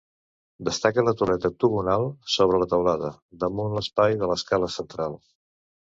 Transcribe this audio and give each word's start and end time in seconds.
Destaca 0.69 1.03
la 1.09 1.13
torreta 1.19 1.51
octogonal 1.53 2.07
sobre 2.37 2.61
la 2.63 2.69
teulada, 2.71 3.13
damunt 3.45 3.77
l'espai 3.77 4.19
de 4.23 4.31
l'escala 4.33 4.75
central. 4.79 5.19